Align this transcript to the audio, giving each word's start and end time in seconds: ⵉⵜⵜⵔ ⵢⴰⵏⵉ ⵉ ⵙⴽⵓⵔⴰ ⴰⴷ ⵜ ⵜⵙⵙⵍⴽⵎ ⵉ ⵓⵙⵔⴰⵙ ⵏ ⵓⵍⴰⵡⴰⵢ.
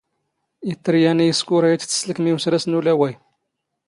ⵉⵜⵜⵔ 0.71 0.93
ⵢⴰⵏⵉ 1.01 1.27
ⵉ 1.29 1.33
ⵙⴽⵓⵔⴰ 1.39 1.65
ⴰⴷ 1.73 1.81
ⵜ 1.83 1.89
ⵜⵙⵙⵍⴽⵎ 1.91 2.25
ⵉ 2.29 2.31
ⵓⵙⵔⴰⵙ 2.35 2.63
ⵏ 2.65 2.69
ⵓⵍⴰⵡⴰⵢ. 2.77 3.13